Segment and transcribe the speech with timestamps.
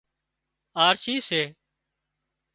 [0.85, 1.41] آرشِي سي